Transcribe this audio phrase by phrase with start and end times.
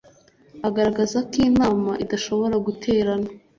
[0.67, 3.29] Agaragaza ko inama idashobora guterana